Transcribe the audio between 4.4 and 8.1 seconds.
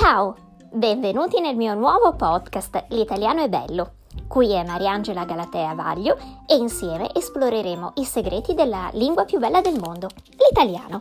è Mariangela Galatea Vaglio e insieme esploreremo i